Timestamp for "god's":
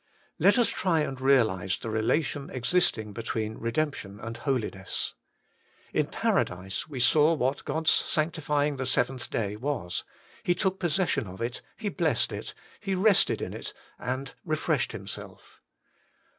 7.65-7.91